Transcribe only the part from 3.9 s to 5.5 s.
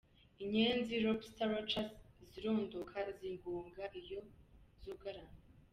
iyo zugaranywe.